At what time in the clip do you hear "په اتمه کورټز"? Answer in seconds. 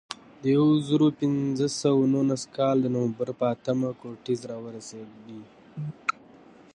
3.39-4.39